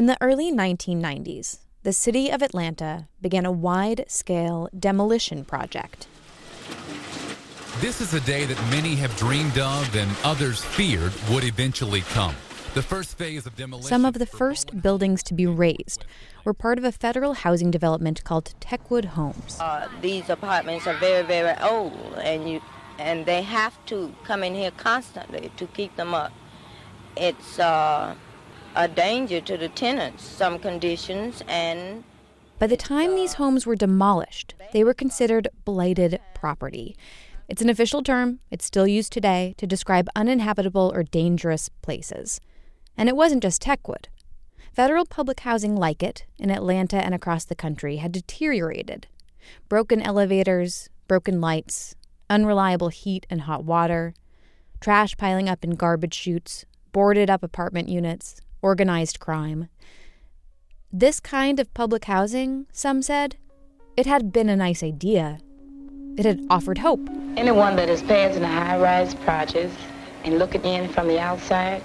[0.00, 6.06] In the early 1990s, the city of Atlanta began a wide scale demolition project.
[7.80, 12.34] This is a day that many have dreamed of and others feared would eventually come.
[12.72, 13.90] The first phase of demolition.
[13.90, 16.06] Some of the first buildings to be razed
[16.46, 19.58] were part of a federal housing development called Techwood Homes.
[19.60, 22.62] Uh, these apartments are very, very old, and you
[22.98, 26.32] and they have to come in here constantly to keep them up.
[27.18, 28.14] It's uh,
[28.74, 32.04] a danger to the tenants, some conditions, and
[32.60, 36.94] by the time these homes were demolished, they were considered blighted property.
[37.48, 42.38] It's an official term, it's still used today to describe uninhabitable or dangerous places.
[42.98, 44.08] And it wasn't just Techwood.
[44.74, 49.06] Federal public housing like it in Atlanta and across the country had deteriorated.
[49.70, 51.94] Broken elevators, broken lights,
[52.28, 54.12] unreliable heat and hot water,
[54.82, 59.68] trash piling up in garbage chutes, boarded up apartment units, organized crime.
[60.92, 63.36] This kind of public housing, some said,
[63.96, 65.38] it had been a nice idea.
[66.16, 67.08] It had offered hope.
[67.36, 69.72] Anyone that is passing a high rise project
[70.24, 71.82] and looking in from the outside,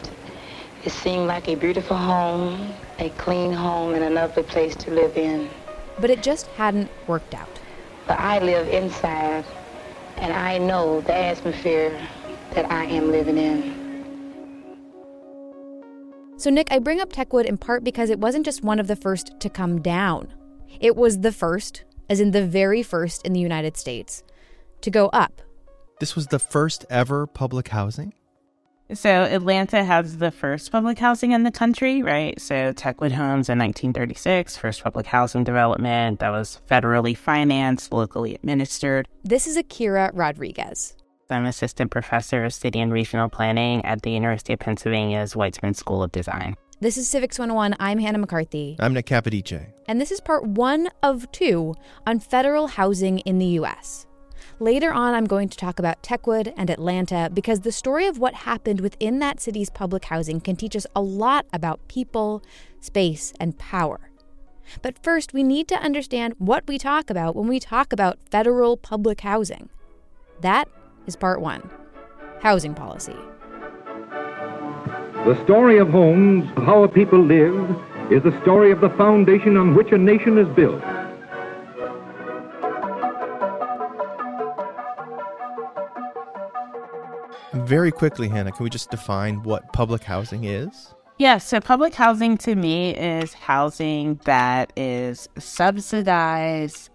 [0.84, 5.18] it seemed like a beautiful home, a clean home, and a lovely place to live
[5.18, 5.50] in.
[6.00, 7.60] But it just hadn't worked out.
[8.08, 9.46] But I live inside
[10.18, 12.00] and I know the atmosphere
[12.54, 13.85] that I am living in.
[16.38, 18.96] So, Nick, I bring up Techwood in part because it wasn't just one of the
[18.98, 20.34] first to come down.
[20.82, 24.22] It was the first, as in the very first in the United States,
[24.82, 25.42] to go up.
[26.02, 28.14] This was the first ever public housing?
[28.94, 32.40] So Atlanta has the first public housing in the country, right?
[32.40, 39.08] So Techwood Homes in 1936, first public housing development that was federally financed, locally administered.
[39.24, 40.95] This is Akira Rodriguez.
[41.32, 46.04] I'm assistant professor of city and regional planning at the University of Pennsylvania's Weitzman School
[46.04, 46.56] of Design.
[46.82, 47.76] This is Civics 101.
[47.80, 48.76] I'm Hannah McCarthy.
[48.80, 49.72] I'm Nick Capodice.
[49.88, 51.74] And this is part one of two
[52.06, 54.06] on federal housing in the U.S.
[54.60, 58.36] Later on, I'm going to talk about Techwood and Atlanta because the story of what
[58.36, 62.44] happened within that city's public housing can teach us a lot about people,
[62.82, 64.12] space, and power.
[64.84, 68.78] But first, we need to understand what we talk about when we talk about federal
[68.78, 69.70] public housing.
[70.42, 70.68] That
[71.08, 71.70] is part one
[72.42, 73.16] housing policy.
[75.26, 77.70] The story of homes, of how a people live,
[78.12, 80.84] is the story of the foundation on which a nation is built.
[87.54, 90.94] Very quickly, Hannah, can we just define what public housing is?
[91.18, 96.90] Yes, yeah, so public housing to me is housing that is subsidized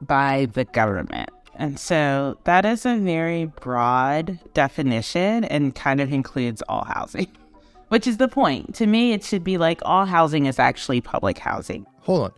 [0.00, 1.28] by the government.
[1.54, 7.28] And so that is a very broad definition and kind of includes all housing,
[7.88, 8.74] which is the point.
[8.76, 11.86] To me, it should be like all housing is actually public housing.
[12.00, 12.32] Hold on.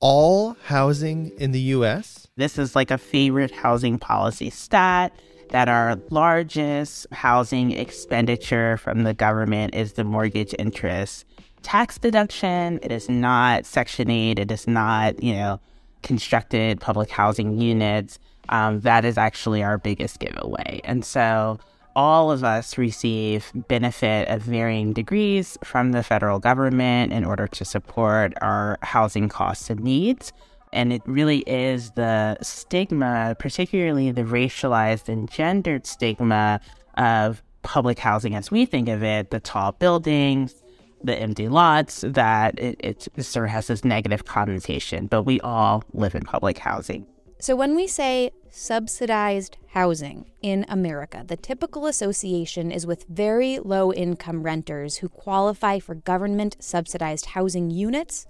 [0.00, 2.26] All housing in the US?
[2.36, 5.12] This is like a favorite housing policy stat
[5.50, 11.26] that our largest housing expenditure from the government is the mortgage interest
[11.62, 12.78] tax deduction.
[12.82, 14.38] It is not Section 8.
[14.38, 15.60] It is not, you know,
[16.02, 18.18] constructed public housing units.
[18.50, 20.80] Um, that is actually our biggest giveaway.
[20.84, 21.58] And so
[21.96, 27.64] all of us receive benefit of varying degrees from the federal government in order to
[27.64, 30.32] support our housing costs and needs.
[30.72, 36.60] And it really is the stigma, particularly the racialized and gendered stigma
[36.96, 40.54] of public housing as we think of it, the tall buildings,
[41.02, 45.06] the empty lots, that it, it sort of has this negative connotation.
[45.06, 47.06] But we all live in public housing.
[47.40, 53.94] So when we say subsidized housing in America, the typical association is with very low
[53.94, 58.26] income renters who qualify for government subsidized housing units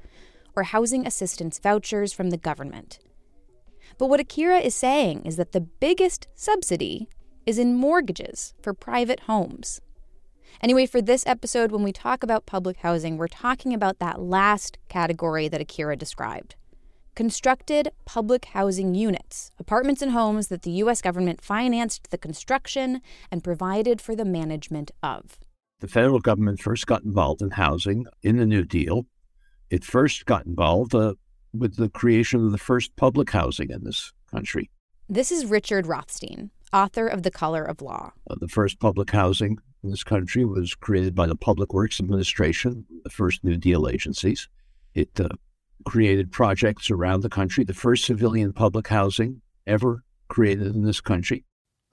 [0.55, 3.01] or housing assistance vouchers from the government.
[3.99, 7.09] But what Akira is saying is that the biggest subsidy
[7.45, 9.81] is in mortgages for private homes.
[10.63, 14.79] Anyway, for this episode, when we talk about public housing, we're talking about that last
[14.89, 16.55] category that Akira described
[17.15, 21.01] constructed public housing units, apartments and homes that the U.S.
[21.01, 25.39] government financed the construction and provided for the management of.
[25.81, 29.07] The federal government first got involved in housing in the New Deal
[29.71, 31.15] it first got involved uh,
[31.55, 34.69] with the creation of the first public housing in this country.
[35.09, 38.13] This is Richard Rothstein, author of The Color of Law.
[38.29, 42.85] Uh, the first public housing in this country was created by the Public Works Administration,
[43.05, 44.49] the first New Deal agencies.
[44.95, 45.29] It uh,
[45.85, 51.45] created projects around the country, the first civilian public housing ever created in this country.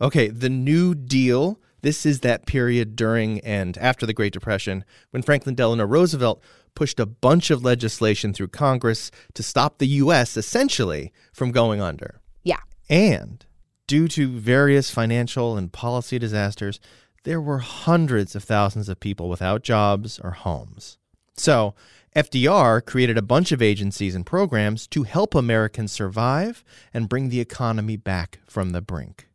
[0.02, 5.22] Okay, the New Deal This is that period during and after the Great Depression when
[5.24, 6.44] Franklin Delano Roosevelt
[6.76, 10.38] pushed a bunch of legislation through Congress to stop the U.S.
[10.38, 12.22] essentially from going under.
[12.44, 12.60] Yeah.
[12.90, 13.44] And
[13.88, 16.80] due to various financial and policy disasters,
[17.24, 20.98] there were hundreds of thousands of people without jobs or homes.
[21.36, 21.76] So,
[22.18, 27.40] FDR created a bunch of agencies and programs to help Americans survive and bring the
[27.40, 29.28] economy back from the brink.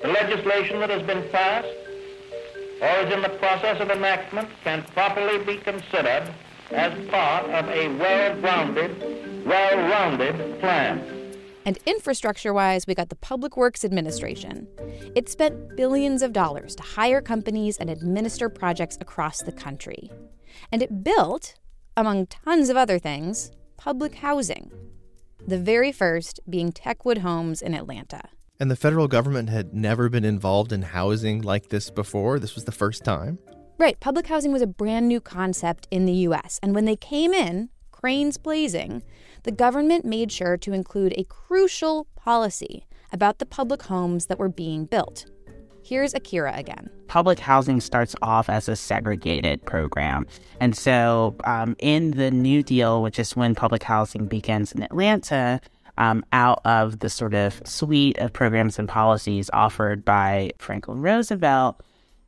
[0.00, 1.68] The legislation that has been passed
[2.80, 6.32] or is in the process of enactment can properly be considered
[6.70, 11.36] as part of a well-grounded, well-rounded plan.
[11.66, 14.66] And infrastructure wise, we got the Public Works Administration.
[15.14, 20.10] It spent billions of dollars to hire companies and administer projects across the country.
[20.70, 21.54] And it built,
[21.96, 24.70] among tons of other things, public housing.
[25.46, 28.22] The very first being Techwood Homes in Atlanta.
[28.60, 32.38] And the federal government had never been involved in housing like this before.
[32.38, 33.38] This was the first time.
[33.78, 33.98] Right.
[34.00, 36.58] Public housing was a brand new concept in the U.S.
[36.62, 39.04] And when they came in, cranes blazing,
[39.44, 44.48] the government made sure to include a crucial policy about the public homes that were
[44.48, 45.26] being built.
[45.88, 46.90] Here's Akira again.
[47.06, 50.26] Public housing starts off as a segregated program.
[50.60, 55.62] And so, um, in the New Deal, which is when public housing begins in Atlanta,
[55.96, 61.82] um, out of the sort of suite of programs and policies offered by Franklin Roosevelt,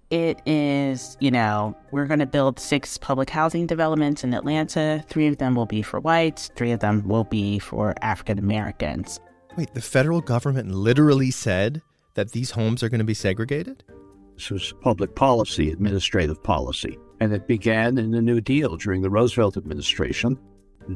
[0.09, 5.05] it is, you know, we're going to build six public housing developments in Atlanta.
[5.06, 9.21] Three of them will be for whites, three of them will be for African Americans.
[9.59, 11.83] Wait, the federal government literally said
[12.20, 13.82] that these homes are going to be segregated?
[14.34, 16.99] This was public policy, administrative policy.
[17.19, 20.38] And it began in the New Deal during the Roosevelt administration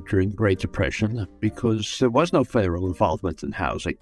[0.08, 3.96] during the Great Depression because there was no federal involvement in housing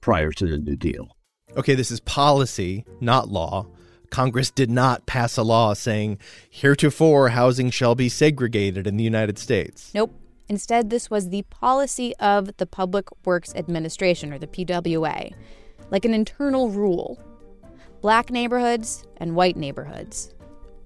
[0.00, 1.16] prior to the New Deal.
[1.56, 3.66] Okay, this is policy, not law.
[4.10, 6.18] Congress did not pass a law saying,
[6.48, 9.90] heretofore housing shall be segregated in the United States.
[9.94, 10.14] Nope.
[10.48, 15.34] Instead, this was the policy of the Public Works Administration, or the PWA,
[15.90, 17.18] like an internal rule.
[18.00, 20.34] Black neighborhoods and white neighborhoods,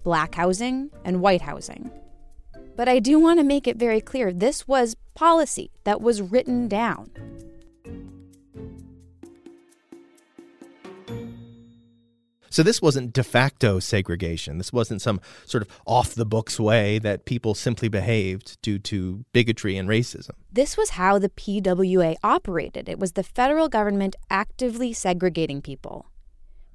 [0.04, 1.90] black housing and white housing.
[2.76, 6.68] But I do want to make it very clear this was policy that was written
[6.68, 7.10] down.
[12.50, 14.58] So this wasn't de facto segregation.
[14.58, 19.24] This wasn't some sort of off the books way that people simply behaved due to
[19.32, 20.30] bigotry and racism.
[20.50, 22.88] This was how the PWA operated.
[22.88, 26.10] It was the federal government actively segregating people.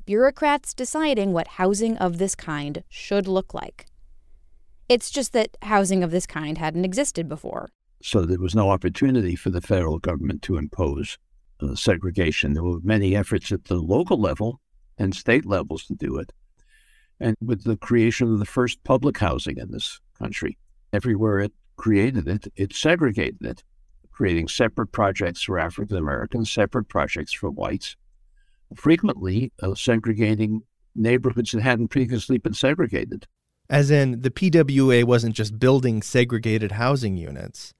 [0.06, 3.86] Bureaucrats deciding what housing of this kind should look like.
[4.90, 7.70] It's just that housing of this kind hadn't existed before.
[8.02, 11.18] So there was no opportunity for the federal government to impose
[11.62, 12.54] uh, segregation.
[12.54, 14.60] There were many efforts at the local level
[14.98, 16.31] and state levels to do it.
[17.19, 20.57] And with the creation of the first public housing in this country,
[20.92, 23.63] everywhere it created it, it segregated it,
[24.12, 27.95] creating separate projects for African Americans, separate projects for whites,
[28.75, 30.62] frequently uh, segregating
[30.96, 33.28] neighborhoods that hadn't previously been segregated.
[33.69, 37.74] As in, the PWA wasn't just building segregated housing units,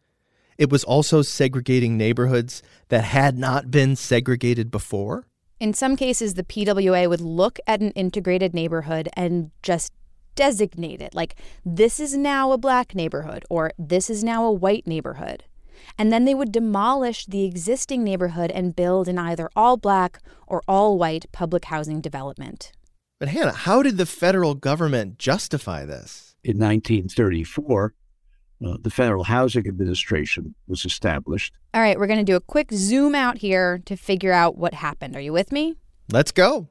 [0.58, 5.28] it was also segregating neighborhoods that had not been segregated before.
[5.64, 9.94] In some cases, the PWA would look at an integrated neighborhood and just
[10.36, 14.86] designate it like, this is now a black neighborhood or this is now a white
[14.86, 15.46] neighborhood.
[15.98, 20.62] And then they would demolish the existing neighborhood and build an either all black or
[20.68, 22.74] all white public housing development.
[23.18, 26.36] But Hannah, how did the federal government justify this?
[26.44, 27.94] In 1934,
[28.66, 31.54] uh, the Federal Housing Administration was established.
[31.74, 34.74] All right, we're going to do a quick zoom out here to figure out what
[34.74, 35.16] happened.
[35.16, 35.76] Are you with me?
[36.12, 36.68] Let's go.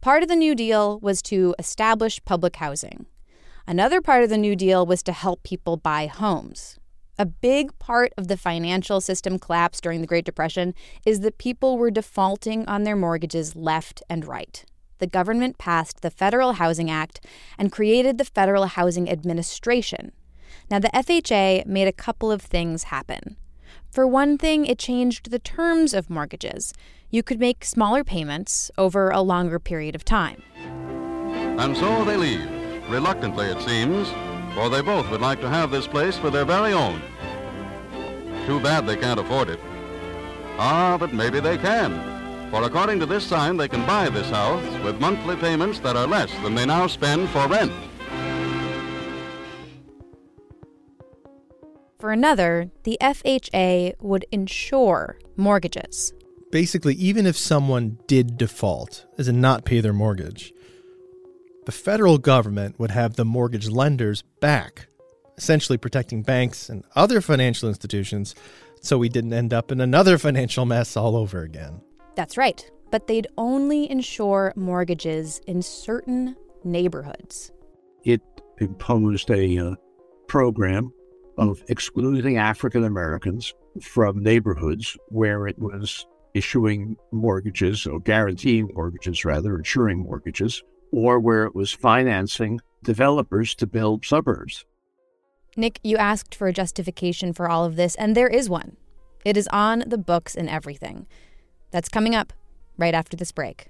[0.00, 3.06] Part of the New Deal was to establish public housing.
[3.66, 6.78] Another part of the New Deal was to help people buy homes.
[7.18, 11.76] A big part of the financial system collapse during the Great Depression is that people
[11.76, 14.64] were defaulting on their mortgages left and right
[15.00, 17.20] the government passed the Federal Housing Act
[17.58, 20.12] and created the Federal Housing Administration.
[20.70, 23.36] Now, the FHA made a couple of things happen.
[23.90, 26.72] For one thing, it changed the terms of mortgages.
[27.10, 30.42] You could make smaller payments over a longer period of time.
[30.54, 32.48] And so they leave,
[32.88, 34.08] reluctantly it seems,
[34.54, 37.02] for they both would like to have this place for their very own.
[38.46, 39.60] Too bad they can't afford it.
[40.58, 42.19] Ah, but maybe they can.
[42.50, 46.06] For according to this sign, they can buy this house with monthly payments that are
[46.06, 47.72] less than they now spend for rent.
[52.00, 56.12] For another, the FHA would insure mortgages.
[56.50, 60.52] Basically, even if someone did default, as in not pay their mortgage,
[61.66, 64.88] the federal government would have the mortgage lenders back,
[65.38, 68.34] essentially protecting banks and other financial institutions
[68.82, 71.82] so we didn't end up in another financial mess all over again.
[72.14, 72.68] That's right.
[72.90, 77.52] But they'd only insure mortgages in certain neighborhoods.
[78.04, 78.20] It
[78.58, 79.74] imposed a uh,
[80.26, 80.92] program
[81.38, 89.56] of excluding African Americans from neighborhoods where it was issuing mortgages or guaranteeing mortgages, rather,
[89.56, 90.62] insuring mortgages,
[90.92, 94.64] or where it was financing developers to build suburbs.
[95.56, 98.76] Nick, you asked for a justification for all of this, and there is one.
[99.24, 101.06] It is on the books and everything.
[101.70, 102.32] That's coming up
[102.76, 103.68] right after this break.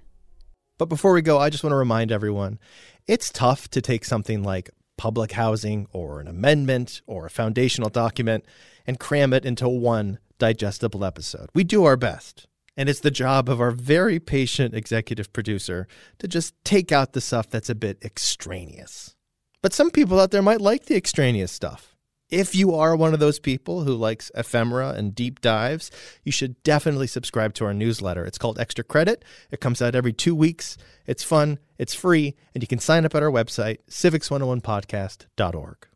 [0.78, 2.58] But before we go, I just want to remind everyone
[3.06, 8.44] it's tough to take something like public housing or an amendment or a foundational document
[8.86, 11.48] and cram it into one digestible episode.
[11.54, 12.46] We do our best.
[12.76, 15.86] And it's the job of our very patient executive producer
[16.18, 19.14] to just take out the stuff that's a bit extraneous.
[19.60, 21.89] But some people out there might like the extraneous stuff.
[22.30, 25.90] If you are one of those people who likes ephemera and deep dives,
[26.22, 28.24] you should definitely subscribe to our newsletter.
[28.24, 29.24] It's called Extra Credit.
[29.50, 30.76] It comes out every two weeks.
[31.08, 35.86] It's fun, it's free, and you can sign up at our website, civics101podcast.org.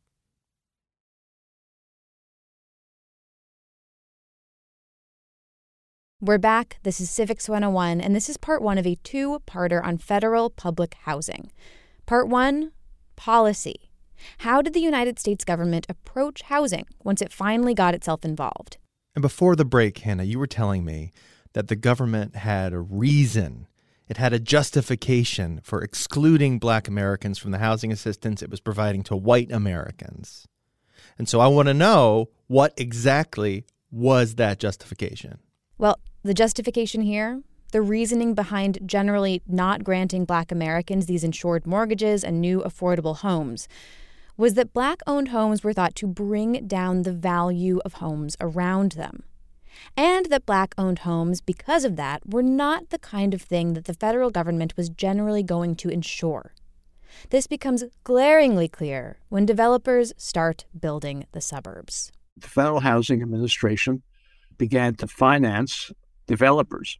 [6.21, 6.79] We're back.
[6.83, 10.51] This is Civics 101, and this is part one of a two parter on federal
[10.51, 11.53] public housing.
[12.07, 12.73] Part one
[13.15, 13.93] policy.
[14.39, 18.79] How did the United States government approach housing once it finally got itself involved?
[19.15, 21.13] And before the break, Hannah, you were telling me
[21.53, 23.69] that the government had a reason,
[24.09, 29.03] it had a justification for excluding black Americans from the housing assistance it was providing
[29.05, 30.47] to white Americans.
[31.17, 35.39] And so I want to know what exactly was that justification?
[35.79, 37.43] Well, the justification here,
[37.73, 43.69] the reasoning behind generally not granting black Americans these insured mortgages and new affordable homes
[44.37, 48.93] was that black owned homes were thought to bring down the value of homes around
[48.93, 49.23] them.
[49.97, 53.85] And that black owned homes, because of that, were not the kind of thing that
[53.85, 56.53] the federal government was generally going to insure.
[57.31, 62.11] This becomes glaringly clear when developers start building the suburbs.
[62.37, 64.03] The Federal Housing Administration
[64.59, 65.93] began to finance
[66.27, 66.99] developers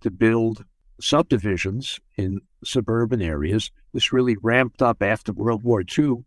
[0.00, 0.64] to build
[1.00, 3.70] subdivisions in suburban areas.
[3.92, 6.24] This really ramped up after World War II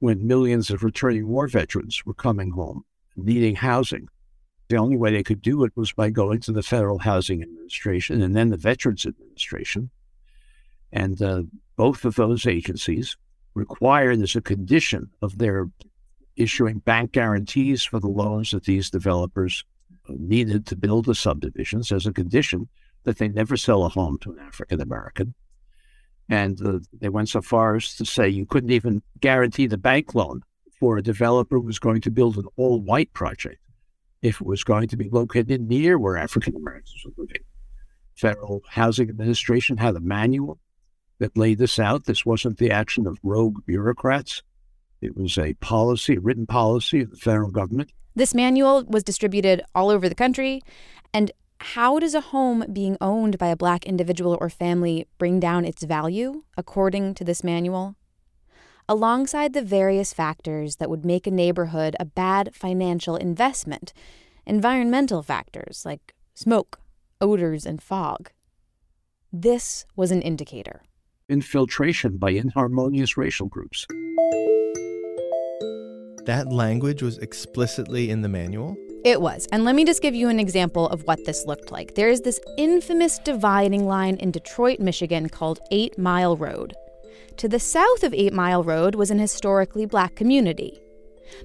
[0.00, 2.84] when millions of returning war veterans were coming home,
[3.16, 4.08] needing housing.
[4.68, 8.22] The only way they could do it was by going to the Federal Housing Administration
[8.22, 9.90] and then the Veterans Administration.
[10.92, 11.42] And uh,
[11.76, 13.16] both of those agencies
[13.54, 15.68] required as a condition of their
[16.36, 19.64] issuing bank guarantees for the loans that these developers
[20.08, 22.68] needed to build the subdivisions as a condition
[23.04, 25.34] that they never sell a home to an African American.
[26.30, 30.42] And they went so far as to say you couldn't even guarantee the bank loan
[30.78, 33.58] for a developer who was going to build an all white project
[34.22, 37.42] if it was going to be located near where African Americans were living.
[38.14, 40.60] Federal Housing Administration had a manual
[41.18, 42.04] that laid this out.
[42.04, 44.42] This wasn't the action of rogue bureaucrats.
[45.00, 47.90] It was a policy, a written policy of the federal government.
[48.14, 50.62] This manual was distributed all over the country.
[51.12, 55.64] And how does a home being owned by a black individual or family bring down
[55.64, 57.96] its value, according to this manual?
[58.88, 63.92] Alongside the various factors that would make a neighborhood a bad financial investment,
[64.46, 66.80] environmental factors like smoke,
[67.20, 68.30] odors, and fog.
[69.32, 70.82] This was an indicator.
[71.28, 73.86] Infiltration by inharmonious racial groups.
[76.24, 78.76] That language was explicitly in the manual?
[79.04, 79.48] It was.
[79.50, 81.94] And let me just give you an example of what this looked like.
[81.94, 86.74] There is this infamous dividing line in Detroit, Michigan called Eight Mile Road.
[87.38, 90.82] To the south of Eight Mile Road was an historically black community.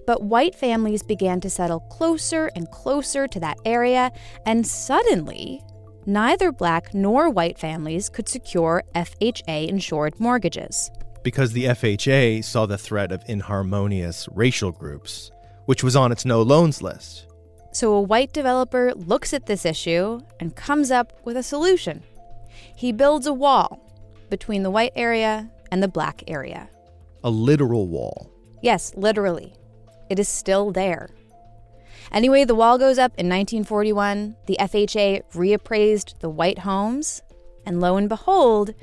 [0.05, 4.11] But white families began to settle closer and closer to that area,
[4.45, 5.61] and suddenly,
[6.05, 10.91] neither black nor white families could secure FHA insured mortgages.
[11.23, 15.31] Because the FHA saw the threat of inharmonious racial groups,
[15.65, 17.27] which was on its no loans list.
[17.75, 22.03] So a white developer looks at this issue and comes up with a solution.
[22.73, 23.81] He builds a wall
[24.29, 26.69] between the white area and the black area.
[27.25, 28.31] A literal wall.
[28.61, 29.53] Yes, literally.
[30.09, 31.09] It is still there.
[32.13, 34.37] Anyway, the wall goes up in 1941.
[34.45, 37.21] The FHA reappraised the white homes,
[37.65, 38.73] and lo and behold,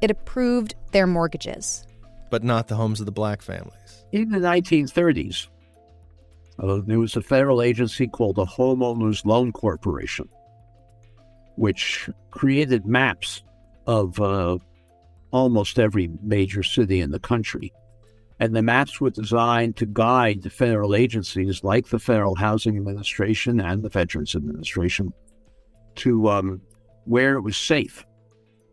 [0.00, 1.86] it approved their mortgages.
[2.30, 4.06] But not the homes of the black families.
[4.10, 5.48] In the 1930s,
[6.60, 10.28] uh, there was a federal agency called the Homeowners Loan Corporation.
[11.56, 13.42] which created maps
[13.86, 14.56] of uh,
[15.32, 17.72] almost every major city in the country.
[18.40, 23.60] And the maps were designed to guide the federal agencies like the Federal Housing Administration
[23.60, 25.12] and the Veterans Administration
[25.96, 26.60] to um,
[27.06, 28.06] where it was safe,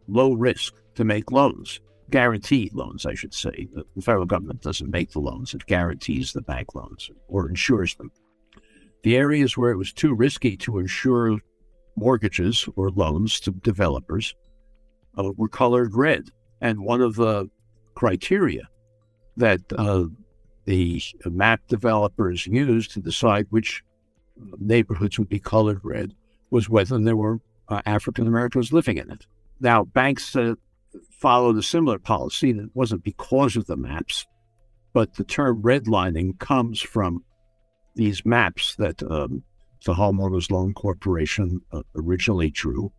[0.07, 3.67] low risk to make loans, guaranteed loans, I should say.
[3.95, 8.11] The federal government doesn't make the loans, it guarantees the bank loans or insures them.
[9.03, 11.39] The areas where it was too risky to insure
[11.95, 14.35] mortgages or loans to developers
[15.17, 16.29] uh, were colored red.
[16.61, 17.49] And one of the
[17.93, 18.67] criteria
[19.37, 20.05] that uh,
[20.65, 23.83] the map developers used to decide which
[24.59, 26.13] neighborhoods would be colored red
[26.49, 29.25] was whether there were uh, African Americans living in it.
[29.59, 30.55] Now, banks uh,
[31.19, 34.25] followed a similar policy that wasn't because of the maps,
[34.93, 37.23] but the term redlining comes from
[37.95, 39.43] these maps that um,
[39.85, 42.91] the Homeowners Loan Corporation uh, originally drew.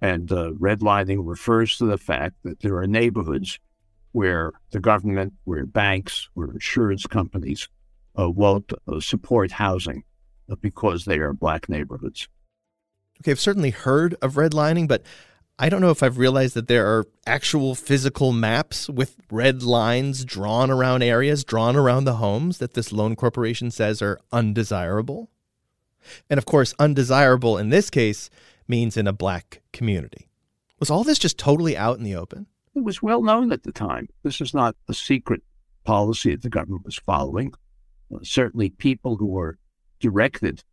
[0.00, 3.58] And uh, redlining refers to the fact that there are neighborhoods
[4.12, 7.68] where the government, where banks, where insurance companies
[8.18, 10.04] uh, won't uh, support housing
[10.60, 12.28] because they are black neighborhoods.
[13.20, 15.02] Okay, I've certainly heard of redlining, but
[15.56, 20.24] I don't know if I've realized that there are actual physical maps with red lines
[20.24, 25.30] drawn around areas, drawn around the homes that this loan corporation says are undesirable.
[26.28, 28.30] And of course, undesirable in this case
[28.66, 30.28] means in a black community.
[30.80, 32.46] Was all this just totally out in the open?
[32.74, 34.08] It was well known at the time.
[34.24, 35.42] This is not a secret
[35.84, 37.52] policy that the government was following.
[38.12, 39.58] Uh, certainly, people who were
[40.00, 40.64] directed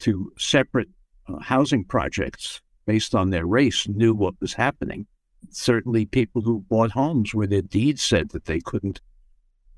[0.00, 0.88] to separate
[1.28, 5.06] uh, housing projects based on their race knew what was happening.
[5.50, 9.00] Certainly, people who bought homes where their deeds said that they couldn't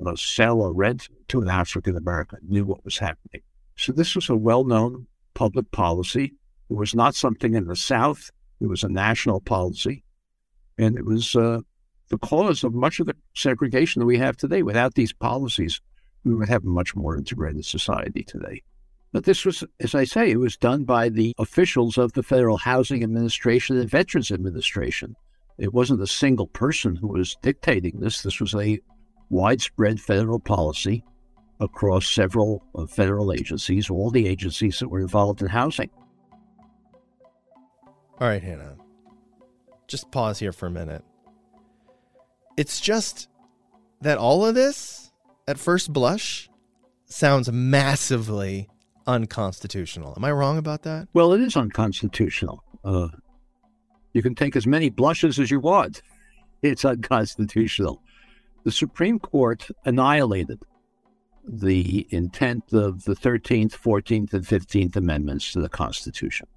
[0.05, 3.43] uh, sell or rent to an African American knew what was happening.
[3.77, 6.35] So, this was a well known public policy.
[6.71, 10.03] It was not something in the South, it was a national policy.
[10.79, 11.61] And it was uh,
[12.09, 14.63] the cause of much of the segregation that we have today.
[14.63, 15.81] Without these policies,
[16.25, 18.63] we would have a much more integrated society today.
[19.13, 22.57] But this was, as I say, it was done by the officials of the Federal
[22.59, 25.17] Housing Administration and Veterans Administration.
[25.59, 28.23] It wasn't a single person who was dictating this.
[28.23, 28.79] This was a
[29.31, 31.03] widespread federal policy
[31.61, 35.91] across several uh, federal agencies, all the agencies that were involved in housing.
[38.21, 38.77] All right, Hannah
[39.87, 41.05] just pause here for a minute.
[42.57, 43.29] It's just
[44.01, 45.13] that all of this,
[45.47, 46.49] at first blush,
[47.07, 48.69] sounds massively
[49.07, 50.15] unconstitutional.
[50.17, 51.09] Am I wrong about that?
[51.13, 52.63] Well, it is unconstitutional.
[52.85, 53.09] Uh,
[54.13, 56.03] you can take as many blushes as you want.
[56.63, 58.03] It's unconstitutional.
[58.65, 60.59] The Supreme Court annihilated
[61.47, 66.49] the intent of the 13th, 14th, and 15th Amendments to the Constitution.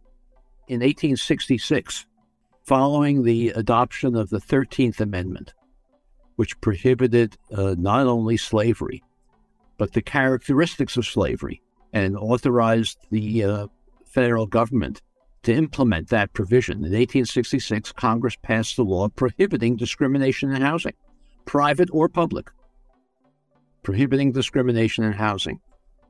[0.68, 2.08] In 1866,
[2.64, 5.54] following the adoption of the 13th Amendment,
[6.38, 9.04] which prohibited uh, not only slavery,
[9.78, 11.62] but the characteristics of slavery
[11.94, 13.68] and authorized the uh,
[14.06, 15.02] federal government
[15.44, 16.78] to implement that provision.
[16.78, 20.94] In 1866, Congress passed a law prohibiting discrimination in housing,
[21.46, 22.50] private or public,
[23.84, 25.60] prohibiting discrimination in housing.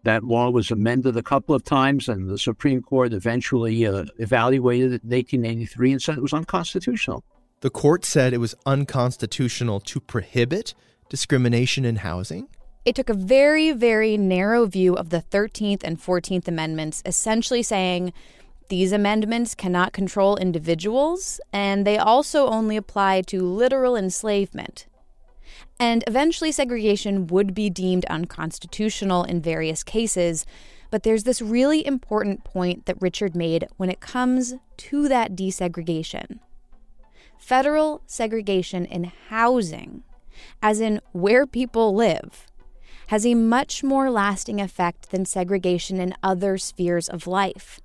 [0.04, 4.94] That law was amended a couple of times, and the Supreme Court eventually uh, evaluated
[4.94, 7.24] it in 1883 and said it was unconstitutional.
[7.62, 10.74] The court said it was unconstitutional to prohibit
[11.10, 12.48] discrimination in housing?
[12.90, 18.14] It took a very, very narrow view of the 13th and 14th Amendments, essentially saying
[18.70, 24.88] these amendments cannot control individuals, and they also only apply to literal enslavement.
[25.80, 30.48] And eventually, segregation would be deemed unconstitutional in various cases.
[30.90, 36.40] But there's this really important point that Richard made when it comes to that desegregation.
[37.38, 40.02] Federal segregation in housing,
[40.60, 42.48] as in where people live,
[43.10, 47.80] has a much more lasting effect than segregation in other spheres of life,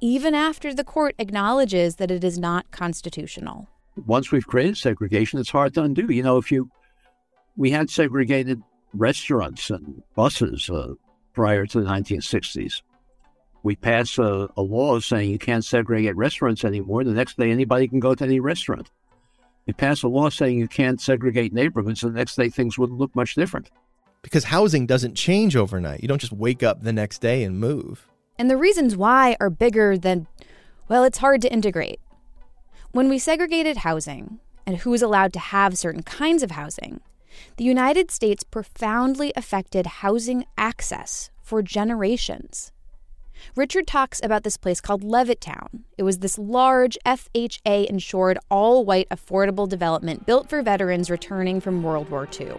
[0.00, 3.68] even after the court acknowledges that it is not constitutional.
[4.06, 6.10] Once we've created segregation, it's hard to undo.
[6.10, 6.70] You know, if you
[7.54, 8.62] we had segregated
[8.94, 10.94] restaurants and buses uh,
[11.34, 12.80] prior to the 1960s.
[13.62, 17.04] We passed a, a, law saying you can't segregate restaurants anymore.
[17.04, 18.90] The next day, anybody can go to any restaurant.
[19.66, 22.00] We passed a law saying you can't segregate neighborhoods.
[22.00, 23.70] The next day, things wouldn't look much different.
[24.26, 26.02] Because housing doesn't change overnight.
[26.02, 28.08] You don't just wake up the next day and move.
[28.36, 30.26] And the reasons why are bigger than,
[30.88, 32.00] well, it's hard to integrate.
[32.90, 37.02] When we segregated housing and who was allowed to have certain kinds of housing,
[37.56, 42.72] the United States profoundly affected housing access for generations.
[43.54, 45.84] Richard talks about this place called Levittown.
[45.96, 51.84] It was this large FHA insured, all white, affordable development built for veterans returning from
[51.84, 52.56] World War II.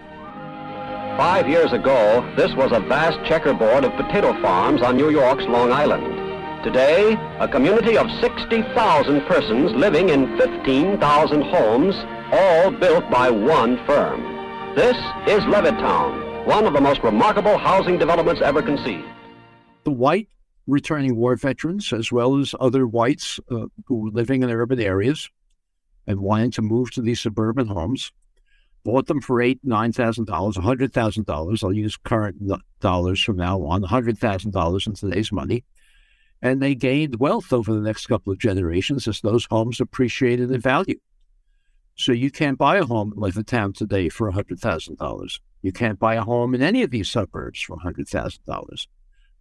[1.17, 5.71] Five years ago, this was a vast checkerboard of potato farms on New York's Long
[5.71, 6.63] Island.
[6.63, 11.95] Today, a community of 60,000 persons living in 15,000 homes,
[12.31, 14.21] all built by one firm.
[14.75, 19.07] This is Levittown, one of the most remarkable housing developments ever conceived.
[19.85, 20.29] The white
[20.67, 25.31] returning war veterans, as well as other whites uh, who were living in urban areas
[26.05, 28.11] and wanting to move to these suburban homes,
[28.83, 31.63] bought them for eight, nine thousand dollars, a hundred thousand dollars.
[31.63, 32.37] I'll use current
[32.79, 35.63] dollars from now on, a hundred thousand dollars in today's money,
[36.41, 40.61] and they gained wealth over the next couple of generations as those homes appreciated in
[40.61, 40.99] value.
[41.95, 45.41] So you can't buy a home in Levittown today for a hundred thousand dollars.
[45.63, 48.87] You can't buy a home in any of these suburbs for a hundred thousand dollars.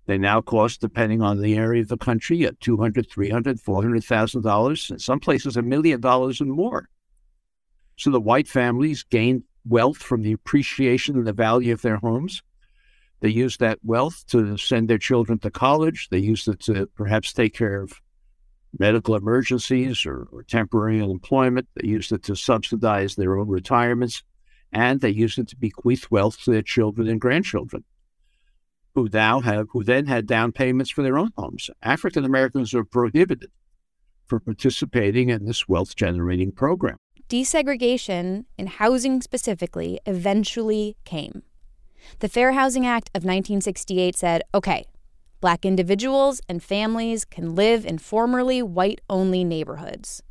[0.07, 3.61] They now cost, depending on the area of the country, at two hundred, three hundred,
[3.61, 4.91] four hundred thousand dollars.
[4.91, 6.89] In some places, a million dollars and more.
[7.97, 12.43] So the white families gained wealth from the appreciation and the value of their homes.
[13.21, 16.09] They used that wealth to send their children to college.
[16.11, 18.01] They used it to perhaps take care of
[18.79, 21.69] medical emergencies or, or temporary unemployment.
[21.75, 24.23] They used it to subsidize their own retirements.
[24.73, 27.85] And they used it to bequeath wealth to their children and grandchildren
[28.95, 31.71] who now have who then had down payments for their own homes.
[31.83, 33.51] African Americans are prohibited
[34.27, 36.97] from participating in this wealth generating program.
[37.29, 41.43] Desegregation in housing specifically eventually came.
[42.21, 44.85] The Fair Housing Act of 1968 said, okay,
[45.41, 50.23] black individuals and families can live in formerly white only neighborhoods.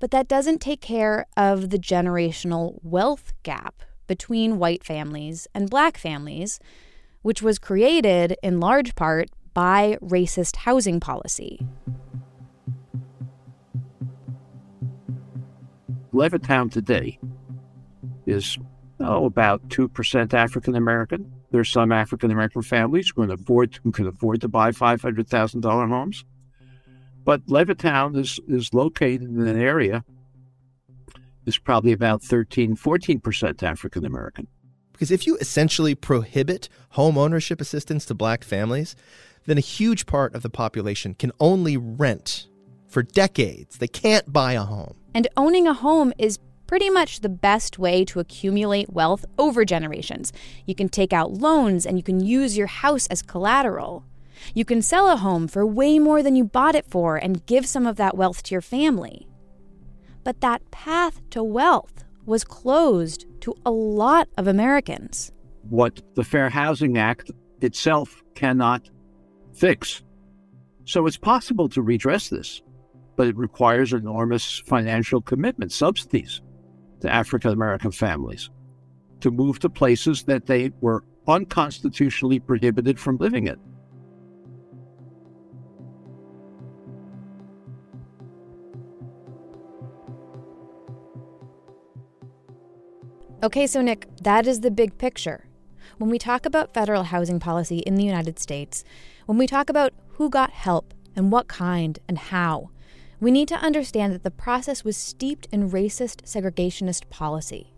[0.00, 5.98] But that doesn't take care of the generational wealth gap between white families and black
[5.98, 6.58] families
[7.22, 11.60] which was created in large part by racist housing policy.
[16.12, 17.18] Levittown today
[18.26, 18.58] is
[19.00, 21.32] oh, about 2% African American.
[21.50, 26.24] There's some African American families who can afford who can afford to buy $500,000 homes.
[27.24, 30.04] But Levittown is, is located in an area
[31.46, 34.46] is probably about 13, 14% African American.
[34.92, 38.96] Because if you essentially prohibit home ownership assistance to black families,
[39.46, 42.48] then a huge part of the population can only rent
[42.88, 43.78] for decades.
[43.78, 44.94] They can't buy a home.
[45.14, 50.32] And owning a home is pretty much the best way to accumulate wealth over generations.
[50.66, 54.04] You can take out loans and you can use your house as collateral.
[54.54, 57.66] You can sell a home for way more than you bought it for and give
[57.66, 59.26] some of that wealth to your family.
[60.24, 65.32] But that path to wealth was closed to a lot of Americans.
[65.70, 67.30] What the Fair Housing Act
[67.62, 68.90] itself cannot
[69.54, 70.02] fix.
[70.84, 72.62] So it's possible to redress this,
[73.18, 76.40] but it requires enormous financial commitment, subsidies
[77.00, 78.48] to African American families
[79.20, 83.56] to move to places that they were unconstitutionally prohibited from living in.
[93.42, 95.48] Okay, so Nick, that is the big picture.
[95.96, 98.84] When we talk about federal housing policy in the United States,
[99.26, 102.70] when we talk about who got help and what kind and how,
[103.20, 107.72] we need to understand that the process was steeped in racist segregationist policy.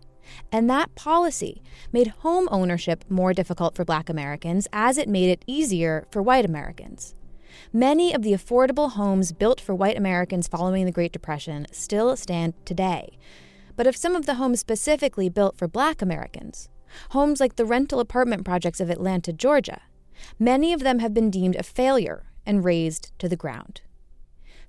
[0.51, 5.43] And that policy made home ownership more difficult for black Americans as it made it
[5.45, 7.15] easier for white Americans.
[7.73, 12.53] Many of the affordable homes built for white Americans following the Great Depression still stand
[12.65, 13.17] today
[13.75, 16.69] but of some of the homes specifically built for black Americans,
[17.11, 19.81] homes like the rental apartment projects of Atlanta, Georgia.
[20.37, 23.81] Many of them have been deemed a failure and razed to the ground.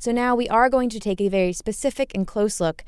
[0.02, 2.82] So now we are going to take a very specific and close look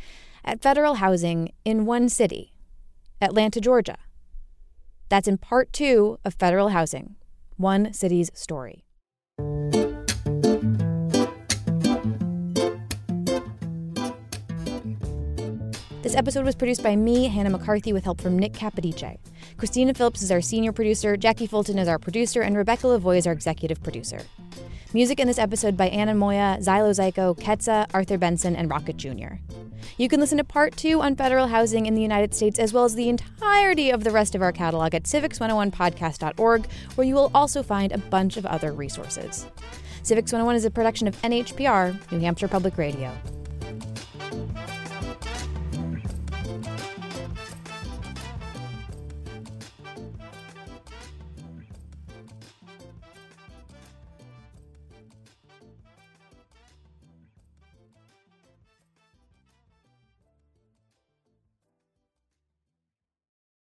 [0.44, 2.50] at federal housing in one city,
[3.20, 3.98] Atlanta, Georgia.
[5.10, 7.14] That's in part two of Federal Housing
[7.56, 8.82] One City's Story.
[16.02, 19.18] This episode was produced by me, Hannah McCarthy, with help from Nick Capodice.
[19.56, 23.28] Christina Phillips is our senior producer, Jackie Fulton is our producer, and Rebecca Lavoie is
[23.28, 24.18] our executive producer.
[24.94, 29.34] Music in this episode by Anna Moya, Xylo-Ziko, Ketsa, Arthur Benson, and Rocket Jr.
[29.98, 32.84] You can listen to part two on federal housing in the United States, as well
[32.84, 37.60] as the entirety of the rest of our catalog at civics101podcast.org, where you will also
[37.60, 39.48] find a bunch of other resources.
[40.04, 43.12] Civics 101 is a production of NHPR, New Hampshire Public Radio.